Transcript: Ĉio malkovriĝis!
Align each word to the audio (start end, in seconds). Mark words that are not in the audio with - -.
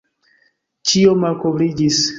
Ĉio 0.93 1.15
malkovriĝis! 1.27 2.07